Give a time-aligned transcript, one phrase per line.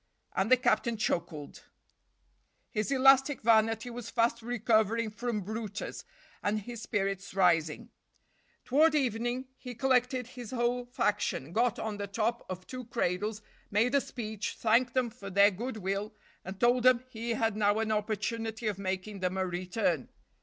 [0.35, 1.61] And the captain chuckled.
[2.71, 6.05] His elastic vanity was fast recovering from brutus,
[6.41, 7.91] and his spirits rising.
[8.65, 13.93] Toward evening he collected his whole faction, got on the top of two cradles, made
[13.93, 17.91] a speech, thanked them for their good will, and told them he had now an
[17.91, 20.09] opportunity of making them a return.